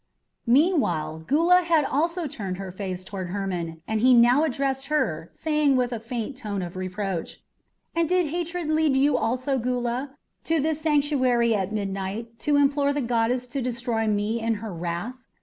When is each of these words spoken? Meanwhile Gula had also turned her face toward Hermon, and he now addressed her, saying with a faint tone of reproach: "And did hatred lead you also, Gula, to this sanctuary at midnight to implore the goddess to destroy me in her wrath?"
Meanwhile 0.47 1.25
Gula 1.27 1.61
had 1.61 1.85
also 1.85 2.25
turned 2.25 2.57
her 2.57 2.71
face 2.71 3.03
toward 3.03 3.27
Hermon, 3.29 3.83
and 3.87 4.01
he 4.01 4.15
now 4.15 4.43
addressed 4.43 4.87
her, 4.87 5.29
saying 5.31 5.75
with 5.75 5.91
a 5.93 5.99
faint 5.99 6.35
tone 6.35 6.63
of 6.63 6.75
reproach: 6.75 7.43
"And 7.95 8.09
did 8.09 8.25
hatred 8.29 8.67
lead 8.71 8.97
you 8.97 9.15
also, 9.15 9.59
Gula, 9.59 10.17
to 10.45 10.59
this 10.59 10.81
sanctuary 10.81 11.53
at 11.53 11.71
midnight 11.71 12.39
to 12.39 12.55
implore 12.55 12.93
the 12.93 13.01
goddess 13.01 13.45
to 13.49 13.61
destroy 13.61 14.07
me 14.07 14.39
in 14.41 14.55
her 14.55 14.73
wrath?" 14.73 15.13